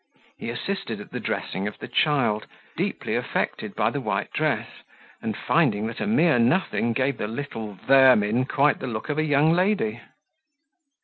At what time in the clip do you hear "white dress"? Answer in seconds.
4.01-4.67